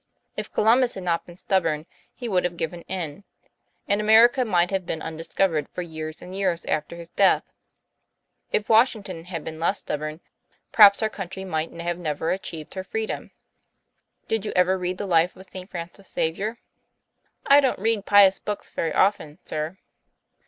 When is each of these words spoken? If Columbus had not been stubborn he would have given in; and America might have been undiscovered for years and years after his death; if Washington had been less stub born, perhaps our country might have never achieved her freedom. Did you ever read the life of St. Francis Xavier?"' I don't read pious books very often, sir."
If 0.35 0.51
Columbus 0.51 0.95
had 0.95 1.03
not 1.03 1.27
been 1.27 1.37
stubborn 1.37 1.85
he 2.15 2.27
would 2.27 2.43
have 2.43 2.57
given 2.57 2.81
in; 2.87 3.23
and 3.87 4.01
America 4.01 4.43
might 4.43 4.71
have 4.71 4.83
been 4.87 4.99
undiscovered 4.99 5.69
for 5.69 5.83
years 5.83 6.23
and 6.23 6.35
years 6.35 6.65
after 6.65 6.95
his 6.95 7.09
death; 7.09 7.43
if 8.51 8.67
Washington 8.67 9.25
had 9.25 9.43
been 9.43 9.59
less 9.59 9.77
stub 9.77 9.99
born, 9.99 10.21
perhaps 10.71 11.03
our 11.03 11.09
country 11.11 11.45
might 11.45 11.71
have 11.79 11.99
never 11.99 12.31
achieved 12.31 12.73
her 12.73 12.83
freedom. 12.83 13.29
Did 14.27 14.43
you 14.43 14.51
ever 14.55 14.75
read 14.75 14.97
the 14.97 15.05
life 15.05 15.35
of 15.35 15.45
St. 15.45 15.69
Francis 15.69 16.11
Xavier?"' 16.11 16.57
I 17.45 17.59
don't 17.59 17.77
read 17.77 18.07
pious 18.07 18.39
books 18.39 18.71
very 18.71 18.93
often, 18.93 19.37
sir." 19.43 19.77